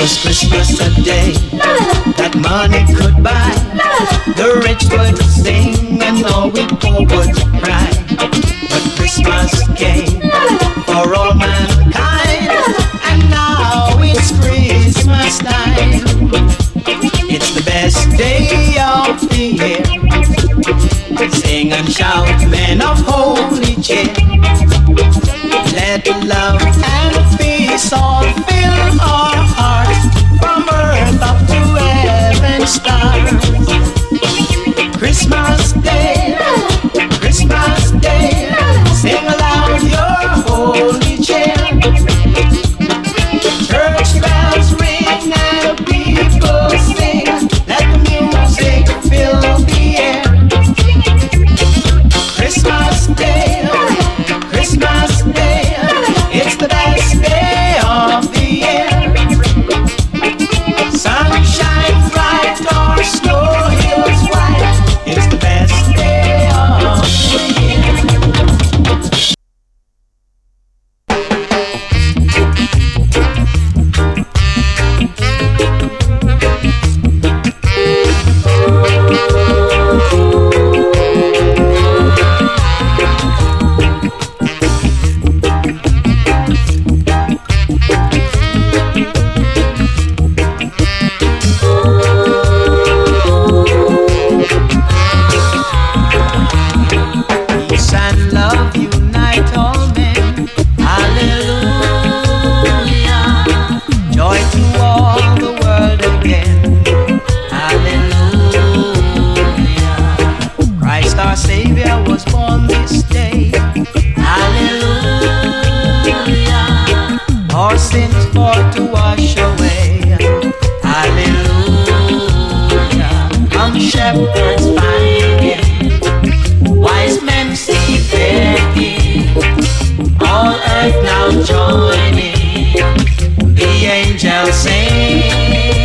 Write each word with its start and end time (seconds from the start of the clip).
was 0.00 0.18
Christmas 0.22 0.80
a 0.80 0.88
day 1.02 1.32
that 2.16 2.32
money 2.40 2.82
could 2.94 3.22
buy. 3.22 3.52
The 4.32 4.48
rich 4.64 4.88
would 4.96 5.18
sing 5.28 6.00
and 6.00 6.24
all 6.24 6.48
we 6.48 6.64
poor 6.80 7.04
would 7.12 7.34
cry. 7.60 7.90
But 8.70 8.84
Christmas 8.96 9.52
came 9.76 10.20
for 10.88 11.04
all 11.14 11.34
mankind, 11.34 12.48
and 13.08 13.20
now 13.28 14.00
it's 14.00 14.32
Christmas 14.40 15.38
time. 15.38 16.00
It's 17.28 17.50
the 17.54 17.62
best 17.62 18.08
day 18.16 18.76
of 18.80 19.20
the 19.28 19.44
year. 19.60 19.84
Sing 21.30 21.72
and 21.72 21.88
shout, 21.92 22.40
men 22.48 22.80
of 22.80 22.98
holy 23.04 23.74
cheer. 23.82 24.08
Let 25.76 26.06
love 26.24 26.62
and 26.62 27.38
peace 27.38 27.92
all. 27.92 28.49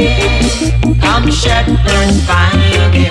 I'm 0.00 1.28
Shepherd 1.32 1.76
Fine. 2.26 3.07